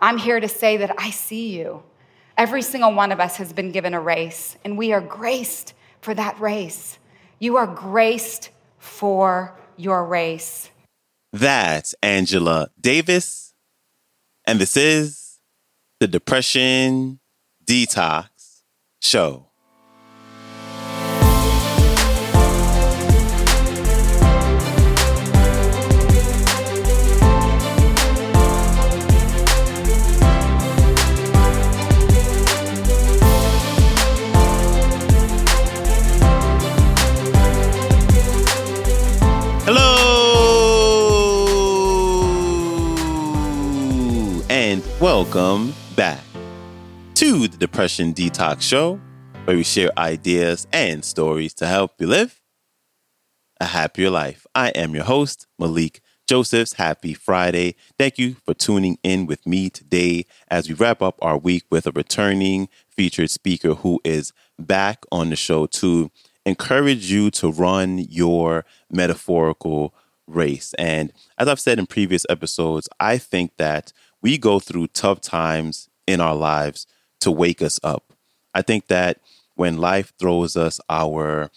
I'm 0.00 0.18
here 0.18 0.38
to 0.38 0.48
say 0.48 0.76
that 0.78 0.94
I 0.98 1.10
see 1.10 1.56
you. 1.56 1.82
Every 2.36 2.62
single 2.62 2.94
one 2.94 3.10
of 3.10 3.18
us 3.18 3.36
has 3.36 3.52
been 3.52 3.72
given 3.72 3.94
a 3.94 4.00
race, 4.00 4.56
and 4.64 4.78
we 4.78 4.92
are 4.92 5.00
graced 5.00 5.74
for 6.00 6.14
that 6.14 6.38
race. 6.40 6.98
You 7.40 7.56
are 7.56 7.66
graced 7.66 8.50
for 8.78 9.58
your 9.76 10.04
race. 10.04 10.70
That's 11.32 11.94
Angela 12.02 12.68
Davis. 12.80 13.54
And 14.46 14.60
this 14.60 14.76
is 14.76 15.40
the 16.00 16.06
Depression 16.06 17.18
Detox 17.64 18.62
Show. 19.02 19.47
Welcome 45.00 45.74
back 45.94 46.24
to 47.14 47.46
the 47.46 47.56
Depression 47.56 48.12
Detox 48.12 48.62
Show, 48.62 48.98
where 49.44 49.56
we 49.56 49.62
share 49.62 49.96
ideas 49.96 50.66
and 50.72 51.04
stories 51.04 51.54
to 51.54 51.68
help 51.68 51.92
you 52.00 52.08
live 52.08 52.40
a 53.60 53.66
happier 53.66 54.10
life. 54.10 54.44
I 54.56 54.70
am 54.70 54.96
your 54.96 55.04
host, 55.04 55.46
Malikee 55.56 56.00
Josephs. 56.26 56.72
Happy 56.72 57.14
Friday. 57.14 57.76
Thank 57.96 58.18
you 58.18 58.38
for 58.44 58.54
tuning 58.54 58.98
in 59.04 59.26
with 59.26 59.46
me 59.46 59.70
today 59.70 60.26
as 60.48 60.68
we 60.68 60.74
wrap 60.74 61.00
up 61.00 61.16
our 61.22 61.38
week 61.38 61.62
with 61.70 61.86
a 61.86 61.92
returning 61.92 62.68
featured 62.88 63.30
speaker 63.30 63.74
who 63.74 64.00
is 64.02 64.32
back 64.58 65.04
on 65.12 65.30
the 65.30 65.36
show 65.36 65.66
to 65.66 66.10
encourage 66.44 67.08
you 67.08 67.30
to 67.30 67.52
run 67.52 67.98
your 67.98 68.64
metaphorical 68.90 69.94
race. 70.26 70.74
And 70.74 71.12
as 71.38 71.46
I've 71.48 71.60
said 71.60 71.78
in 71.78 71.86
previous 71.86 72.26
episodes, 72.28 72.88
I 73.00 73.16
think 73.18 73.56
that 73.58 73.92
we 74.22 74.38
go 74.38 74.58
through 74.58 74.88
tough 74.88 75.20
times 75.20 75.88
in 76.06 76.20
our 76.20 76.34
lives 76.34 76.86
to 77.20 77.30
wake 77.30 77.62
us 77.62 77.78
up. 77.82 78.12
I 78.54 78.62
think 78.62 78.86
that 78.86 79.20
when 79.54 79.76
life 79.76 80.12
throws 80.18 80.56
us 80.56 80.80
our 80.88 81.50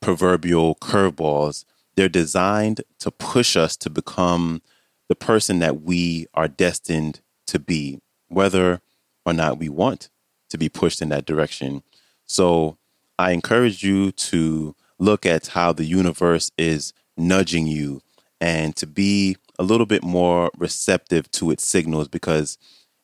proverbial 0.00 0.74
curveballs, 0.76 1.64
they're 1.94 2.08
designed 2.08 2.82
to 2.98 3.10
push 3.10 3.56
us 3.56 3.76
to 3.76 3.90
become 3.90 4.62
the 5.08 5.14
person 5.14 5.58
that 5.58 5.82
we 5.82 6.26
are 6.34 6.48
destined 6.48 7.20
to 7.46 7.58
be, 7.58 8.00
whether 8.28 8.80
or 9.24 9.32
not 9.32 9.58
we 9.58 9.68
want 9.68 10.08
to 10.50 10.58
be 10.58 10.68
pushed 10.68 11.02
in 11.02 11.10
that 11.10 11.26
direction. 11.26 11.82
So 12.24 12.78
I 13.18 13.32
encourage 13.32 13.82
you 13.82 14.12
to 14.12 14.74
look 14.98 15.26
at 15.26 15.48
how 15.48 15.72
the 15.72 15.84
universe 15.84 16.50
is 16.56 16.92
nudging 17.16 17.66
you 17.66 18.00
and 18.40 18.74
to 18.76 18.86
be 18.86 19.36
a 19.62 19.64
little 19.64 19.86
bit 19.86 20.02
more 20.02 20.50
receptive 20.58 21.30
to 21.30 21.52
its 21.52 21.64
signals 21.64 22.08
because 22.08 22.58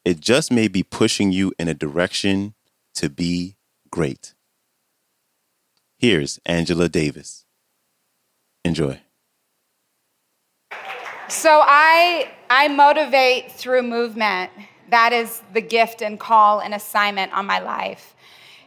it 0.04 0.18
just 0.18 0.50
may 0.50 0.66
be 0.66 0.82
pushing 0.82 1.30
you 1.30 1.52
in 1.56 1.68
a 1.68 1.74
direction 1.74 2.52
to 2.94 3.08
be 3.08 3.54
great. 3.90 4.34
Here's 5.98 6.40
Angela 6.44 6.88
Davis. 6.88 7.44
Enjoy. 8.64 9.00
So 11.28 11.62
I 11.64 12.28
I 12.50 12.66
motivate 12.66 13.52
through 13.52 13.82
movement. 13.84 14.50
That 14.90 15.12
is 15.12 15.42
the 15.52 15.60
gift 15.60 16.02
and 16.02 16.18
call 16.18 16.58
and 16.58 16.74
assignment 16.74 17.32
on 17.32 17.46
my 17.46 17.60
life. 17.60 18.16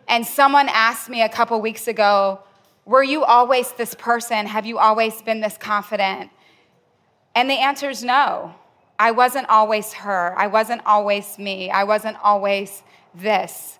And 0.07 0.25
someone 0.25 0.69
asked 0.69 1.09
me 1.09 1.21
a 1.23 1.29
couple 1.29 1.59
weeks 1.59 1.89
ago, 1.89 2.39
"Were 2.85 3.03
you 3.03 3.25
always 3.25 3.73
this 3.73 3.95
person? 3.95 4.45
Have 4.45 4.65
you 4.65 4.77
always 4.77 5.21
been 5.21 5.41
this 5.41 5.57
confident?" 5.57 6.31
And 7.35 7.49
the 7.49 7.55
answer 7.55 7.89
is 7.89 8.03
no. 8.03 8.55
I 8.99 9.11
wasn't 9.11 9.49
always 9.49 9.93
her. 9.93 10.37
I 10.37 10.47
wasn't 10.47 10.81
always 10.85 11.39
me. 11.39 11.71
I 11.71 11.85
wasn't 11.85 12.17
always 12.23 12.83
this. 13.15 13.79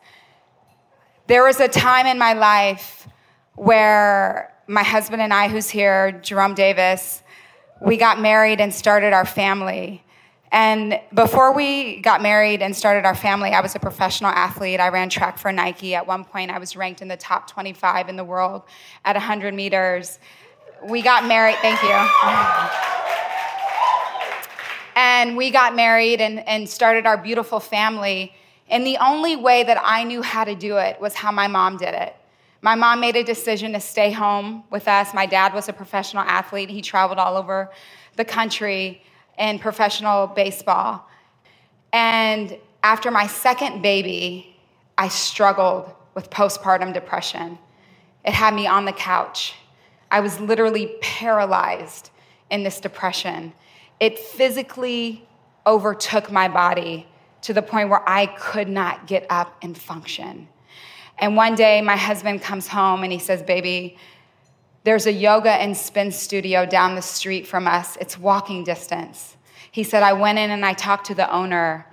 There 1.28 1.44
was 1.44 1.60
a 1.60 1.68
time 1.68 2.08
in 2.08 2.18
my 2.18 2.34
life 2.34 3.08
where 3.56 4.54
my 4.68 4.84
husband 4.84 5.22
and 5.22 5.34
I, 5.34 5.48
who's 5.48 5.70
here, 5.70 6.12
Jerome 6.12 6.56
Davis, 6.56 7.22
we 7.82 7.98
got 7.98 8.20
married 8.20 8.62
and 8.62 8.74
started 8.74 9.14
our 9.14 9.26
family. 9.26 10.04
And 10.52 11.00
before 11.14 11.54
we 11.54 12.02
got 12.02 12.22
married 12.22 12.62
and 12.62 12.76
started 12.76 13.06
our 13.06 13.16
family, 13.16 13.52
I 13.52 13.62
was 13.62 13.76
a 13.76 13.80
professional 13.80 14.32
athlete. 14.32 14.80
I 14.80 14.90
ran 14.90 15.10
track 15.10 15.38
for 15.38 15.52
Nike. 15.52 15.96
At 15.96 16.08
one 16.08 16.26
point, 16.26 16.52
I 16.52 16.58
was 16.58 16.76
ranked 16.76 17.02
in 17.02 17.08
the 17.08 17.18
top 17.18 17.50
25 17.50 18.10
in 18.10 18.16
the 18.16 18.26
world 18.26 18.64
at 19.06 19.16
100 19.16 19.54
meters. 19.54 20.20
We 20.84 21.02
got 21.02 21.26
married, 21.26 21.58
thank 21.62 21.82
you. 21.84 22.88
And 25.22 25.38
we 25.38 25.52
got 25.52 25.76
married 25.76 26.20
and, 26.20 26.40
and 26.48 26.68
started 26.68 27.06
our 27.06 27.16
beautiful 27.16 27.60
family. 27.60 28.34
And 28.68 28.88
the 28.88 28.98
only 28.98 29.36
way 29.36 29.62
that 29.62 29.80
I 29.80 30.04
knew 30.04 30.24
how 30.24 30.44
to 30.44 30.56
do 30.56 30.78
it 30.78 31.00
was 31.00 31.14
how 31.14 31.32
my 31.32 31.48
mom 31.48 31.78
did 31.78 31.94
it. 31.94 32.16
My 32.64 32.74
mom 32.74 33.02
made 33.02 33.16
a 33.16 33.24
decision 33.24 33.74
to 33.74 33.80
stay 33.80 34.10
home 34.10 34.64
with 34.72 34.88
us. 34.88 35.14
My 35.14 35.28
dad 35.28 35.54
was 35.54 35.70
a 35.70 35.74
professional 35.74 36.24
athlete, 36.24 36.72
he 36.72 36.82
traveled 36.82 37.20
all 37.20 37.38
over 37.38 37.70
the 38.16 38.26
country 38.26 39.04
in 39.38 39.60
professional 39.60 40.26
baseball. 40.26 41.08
And 41.94 42.58
after 42.82 43.12
my 43.12 43.28
second 43.28 43.84
baby, 43.84 44.58
I 44.98 45.08
struggled 45.08 45.94
with 46.16 46.32
postpartum 46.32 46.96
depression. 46.96 47.60
It 48.26 48.34
had 48.34 48.56
me 48.56 48.66
on 48.66 48.86
the 48.86 48.92
couch. 48.92 49.54
I 50.10 50.20
was 50.22 50.40
literally 50.40 50.96
paralyzed 51.00 52.10
in 52.50 52.64
this 52.64 52.80
depression 52.80 53.54
it 54.02 54.18
physically 54.18 55.24
overtook 55.66 56.32
my 56.32 56.48
body 56.48 57.08
to 57.44 57.54
the 57.54 57.62
point 57.62 57.88
where 57.88 58.04
I 58.10 58.26
could 58.26 58.68
not 58.68 59.06
get 59.06 59.28
up 59.30 59.56
and 59.62 59.78
function. 59.78 60.50
And 61.20 61.38
one 61.38 61.54
day, 61.54 61.82
my 61.82 61.96
husband 61.96 62.42
comes 62.42 62.68
home 62.68 63.04
and 63.04 63.14
he 63.14 63.20
says, 63.20 63.44
Baby, 63.44 63.96
there's 64.84 65.06
a 65.06 65.14
yoga 65.14 65.52
and 65.52 65.78
spin 65.78 66.12
studio 66.12 66.66
down 66.66 66.96
the 66.96 67.02
street 67.02 67.46
from 67.46 67.68
us. 67.68 67.96
It's 68.02 68.18
walking 68.18 68.64
distance. 68.64 69.38
He 69.72 69.84
said, 69.84 70.02
I 70.02 70.14
went 70.14 70.40
in 70.40 70.50
and 70.50 70.66
I 70.66 70.74
talked 70.74 71.06
to 71.08 71.16
the 71.16 71.32
owner, 71.32 71.86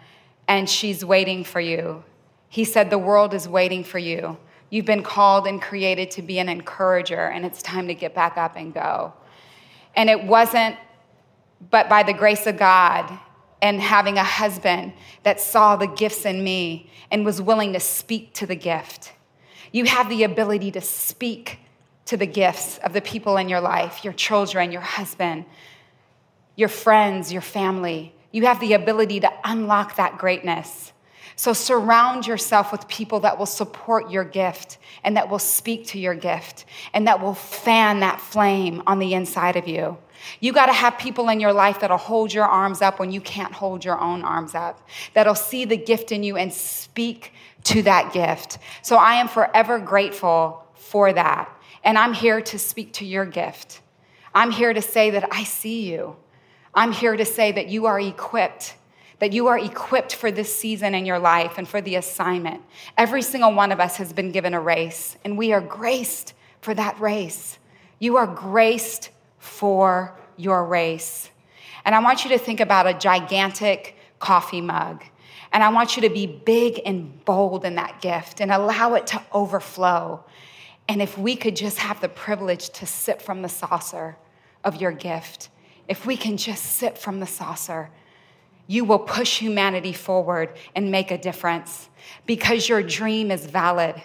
and 0.49 0.69
she's 0.69 1.05
waiting 1.05 1.45
for 1.45 1.61
you. 1.61 2.03
He 2.49 2.65
said, 2.65 2.89
The 2.89 2.99
world 2.99 3.35
is 3.35 3.47
waiting 3.47 3.85
for 3.85 3.99
you. 3.99 4.39
You've 4.71 4.87
been 4.87 5.03
called 5.03 5.47
and 5.47 5.61
created 5.61 6.11
to 6.13 6.23
be 6.23 6.39
an 6.39 6.49
encourager, 6.49 7.27
and 7.27 7.45
it's 7.45 7.61
time 7.63 7.87
to 7.89 7.95
get 7.95 8.15
back 8.15 8.39
up 8.39 8.57
and 8.57 8.73
go. 8.73 9.13
And 9.95 10.09
it 10.09 10.25
wasn't 10.25 10.77
but 11.71 11.89
by 11.89 12.03
the 12.03 12.13
grace 12.13 12.47
of 12.47 12.57
God 12.57 13.19
and 13.61 13.81
having 13.81 14.19
a 14.19 14.25
husband 14.25 14.93
that 15.23 15.41
saw 15.41 15.77
the 15.77 15.87
gifts 15.87 16.25
in 16.25 16.43
me 16.43 16.91
and 17.11 17.25
was 17.25 17.43
willing 17.43 17.73
to 17.73 17.81
speak 17.81 18.33
to 18.35 18.47
the 18.47 18.55
gift. 18.55 19.13
You 19.73 19.85
have 19.85 20.09
the 20.09 20.25
ability 20.25 20.71
to 20.73 20.81
speak 20.81 21.59
to 22.07 22.17
the 22.17 22.27
gifts 22.27 22.79
of 22.79 22.93
the 22.93 23.01
people 23.01 23.37
in 23.37 23.49
your 23.49 23.61
life, 23.61 24.05
your 24.05 24.13
children, 24.13 24.73
your 24.73 24.81
husband, 24.81 25.45
your 26.57 26.69
friends, 26.69 27.33
your 27.33 27.43
family. 27.43 28.15
You 28.33 28.47
have 28.47 28.61
the 28.61 28.73
ability 28.73 29.21
to 29.21 29.33
unlock 29.45 29.97
that 29.97 30.19
greatness. 30.19 30.93
So 31.38 31.53
surround 31.53 32.26
yourself 32.26 32.72
with 32.72 32.88
people 32.88 33.21
that 33.21 33.38
will 33.38 33.47
support 33.47 34.10
your 34.10 34.25
gift 34.25 34.78
and 35.04 35.16
that 35.16 35.31
will 35.31 35.38
speak 35.38 35.87
to 35.87 35.99
your 35.99 36.16
gift 36.16 36.65
and 36.93 37.06
that 37.06 37.22
will 37.22 37.32
fan 37.32 38.00
that 38.00 38.21
flame 38.21 38.82
on 38.88 38.99
the 38.99 39.15
inside 39.15 39.54
of 39.54 39.69
you. 39.69 39.97
You 40.41 40.53
got 40.53 40.66
to 40.66 40.72
have 40.72 40.99
people 40.99 41.28
in 41.28 41.38
your 41.38 41.53
life 41.53 41.78
that'll 41.78 41.97
hold 41.97 42.34
your 42.34 42.44
arms 42.44 42.82
up 42.82 42.99
when 42.99 43.12
you 43.12 43.21
can't 43.21 43.53
hold 43.53 43.84
your 43.84 44.00
own 44.00 44.25
arms 44.25 44.56
up, 44.56 44.88
that'll 45.15 45.37
see 45.37 45.65
the 45.65 45.76
gift 45.76 46.10
in 46.10 46.25
you 46.25 46.37
and 46.37 46.52
speak 46.52 47.32
to 47.62 47.82
that 47.82 48.12
gift. 48.12 48.58
So 48.82 48.96
I 48.96 49.14
am 49.14 49.29
forever 49.29 49.79
grateful 49.79 50.67
for 50.75 51.12
that. 51.12 51.49
And 51.84 51.96
I'm 51.96 52.14
here 52.14 52.41
to 52.41 52.58
speak 52.58 52.94
to 52.94 53.05
your 53.05 53.25
gift. 53.25 53.81
I'm 54.34 54.50
here 54.50 54.73
to 54.73 54.82
say 54.82 55.11
that 55.11 55.29
I 55.31 55.44
see 55.44 55.88
you. 55.88 56.17
I'm 56.75 56.91
here 56.91 57.17
to 57.17 57.25
say 57.25 57.52
that 57.52 57.69
you 57.69 57.87
are 57.87 58.00
equipped, 58.00 58.75
that 59.19 59.32
you 59.32 59.49
are 59.49 59.59
equipped 59.59 60.15
for 60.15 60.31
this 60.31 60.55
season 60.56 60.94
in 60.94 61.05
your 61.05 61.19
life 61.19 61.59
and 61.59 61.67
for 61.69 61.81
the 61.81 61.97
assignment. 61.97 62.62
Every 62.97 63.23
single 63.23 63.53
one 63.53 63.73
of 63.73 63.81
us 63.81 63.97
has 63.97 64.12
been 64.12 64.31
given 64.31 64.55
a 64.55 64.61
race, 64.61 65.17
and 65.25 65.37
we 65.37 65.53
are 65.53 65.61
graced 65.61 66.35
for 66.61 66.75
that 66.75 66.99
race. 67.00 67.59
You 67.99 68.17
are 68.17 68.26
graced 68.26 69.11
for 69.38 70.17
your 70.37 70.65
race. 70.65 71.31
And 71.85 71.94
I 71.94 72.00
want 72.00 72.25
you 72.25 72.31
to 72.31 72.38
think 72.38 72.61
about 72.61 72.87
a 72.87 72.94
gigantic 72.94 73.97
coffee 74.19 74.61
mug. 74.61 75.03
And 75.53 75.62
I 75.62 75.70
want 75.70 75.97
you 75.97 76.03
to 76.03 76.11
be 76.11 76.26
big 76.26 76.81
and 76.85 77.25
bold 77.25 77.65
in 77.65 77.76
that 77.76 78.03
gift 78.03 78.41
and 78.41 78.53
allow 78.53 78.94
it 78.94 79.06
to 79.09 79.23
overflow. 79.32 80.23
And 80.88 81.00
if 81.03 81.17
we 81.17 81.37
could 81.37 81.56
just 81.56 81.79
have 81.79 82.00
the 82.00 82.09
privilege 82.09 82.70
to 82.70 82.87
sip 82.87 83.23
from 83.23 83.43
the 83.43 83.49
saucer 83.49 84.17
of 84.65 84.81
your 84.81 84.93
gift, 84.93 85.49
if 85.87 86.05
we 86.05 86.17
can 86.17 86.37
just 86.37 86.65
sip 86.65 86.99
from 86.99 87.20
the 87.20 87.26
saucer, 87.26 87.91
you 88.69 88.85
will 88.85 88.99
push 88.99 89.38
humanity 89.38 89.94
forward 89.94 90.50
and 90.76 90.93
make 90.93 91.11
a 91.11 91.19
difference 91.19 91.88
because 92.26 92.69
your 92.69 92.82
dream 92.82 93.31
is 93.31 93.47
valid. 93.47 94.00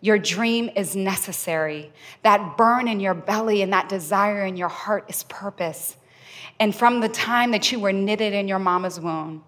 Your 0.00 0.18
dream 0.18 0.70
is 0.76 0.94
necessary. 0.94 1.92
That 2.22 2.56
burn 2.56 2.86
in 2.86 3.00
your 3.00 3.14
belly 3.14 3.60
and 3.60 3.72
that 3.72 3.88
desire 3.88 4.46
in 4.46 4.56
your 4.56 4.68
heart 4.68 5.06
is 5.08 5.24
purpose. 5.24 5.96
And 6.60 6.74
from 6.74 7.00
the 7.00 7.08
time 7.08 7.50
that 7.50 7.72
you 7.72 7.80
were 7.80 7.92
knitted 7.92 8.32
in 8.32 8.46
your 8.46 8.60
mama's 8.60 9.00
womb, 9.00 9.42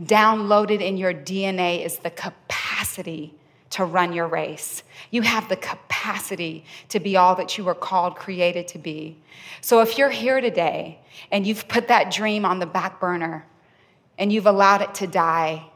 downloaded 0.00 0.80
in 0.80 0.96
your 0.96 1.12
DNA 1.12 1.84
is 1.84 1.98
the 1.98 2.10
capacity 2.10 3.34
to 3.70 3.84
run 3.84 4.12
your 4.12 4.28
race. 4.28 4.84
You 5.10 5.22
have 5.22 5.48
the 5.48 5.56
capacity 5.56 6.64
to 6.90 7.00
be 7.00 7.16
all 7.16 7.34
that 7.34 7.58
you 7.58 7.64
were 7.64 7.74
called, 7.74 8.14
created 8.14 8.68
to 8.68 8.78
be. 8.78 9.18
So 9.60 9.80
if 9.80 9.98
you're 9.98 10.10
here 10.10 10.40
today 10.40 11.00
and 11.32 11.44
you've 11.44 11.66
put 11.66 11.88
that 11.88 12.12
dream 12.12 12.44
on 12.44 12.60
the 12.60 12.66
back 12.66 13.00
burner 13.00 13.44
and 14.18 14.32
you've 14.32 14.46
allowed 14.46 14.82
it 14.82 14.94
to 14.96 15.06
die, 15.06 15.66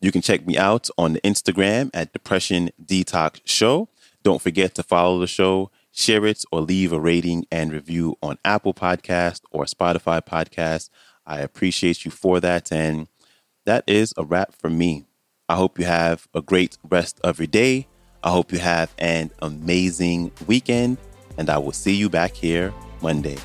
you 0.01 0.13
can 0.13 0.23
check 0.23 0.47
me 0.47 0.57
out 0.57 0.89
on 0.97 1.17
Instagram 1.17 1.91
at 1.93 2.13
Depression 2.13 2.71
Detox 2.83 3.41
Show. 3.45 3.89
Don't 4.23 4.43
forget 4.43 4.75
to 4.75 4.83
follow 4.83 5.19
the 5.19 5.27
show, 5.27 5.71
share 5.99 6.25
it, 6.27 6.45
or 6.53 6.61
leave 6.61 6.93
a 6.93 7.01
rating 7.01 7.45
and 7.51 7.73
review 7.73 8.17
on 8.23 8.39
Apple 8.45 8.73
Podcast 8.73 9.41
or 9.51 9.65
Spotify 9.65 10.25
Podcast. 10.25 10.91
I 11.27 11.41
appreciate 11.41 12.05
you 12.05 12.13
for 12.13 12.39
that. 12.39 12.71
And 12.71 13.09
that 13.67 13.83
is 13.89 14.15
a 14.17 14.25
wrap 14.25 14.55
for 14.55 14.71
me. 14.71 15.07
I 15.49 15.57
hope 15.57 15.79
you 15.79 15.87
have 15.87 16.29
a 16.33 16.41
great 16.41 16.79
rest 16.89 17.19
of 17.25 17.41
your 17.41 17.49
day. 17.49 17.89
I 18.23 18.31
hope 18.31 18.53
you 18.53 18.61
have 18.61 18.95
an 18.99 19.31
amazing 19.43 20.31
weekend, 20.47 20.99
and 21.37 21.51
I 21.51 21.59
will 21.59 21.73
see 21.73 21.95
you 21.95 22.09
back 22.09 22.35
here 22.35 22.73
Monday. 23.03 23.39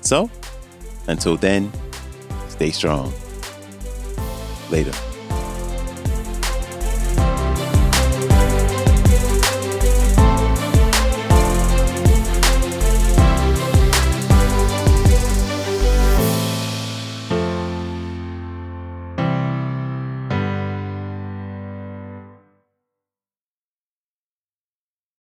So, 0.00 0.30
until 1.06 1.36
then, 1.36 1.72
stay 2.48 2.70
strong. 2.70 3.12
Later. 4.70 5.13